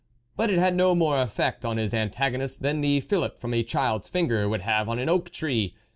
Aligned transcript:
But 0.35 0.49
it 0.49 0.57
had 0.57 0.73
no 0.75 0.95
more 0.95 1.21
effect 1.21 1.63
on 1.63 1.77
his 1.77 1.93
an 1.93 2.09
tagonist 2.09 2.61
than 2.61 2.81
the 2.81 3.01
fillip 3.01 3.37
from 3.37 3.53
a 3.53 3.61
child's 3.61 4.09
finger 4.09 4.49
would 4.49 4.61
have 4.61 4.89
on 4.89 4.97
an 4.97 5.09
oak 5.09 5.29
tree. 5.29 5.75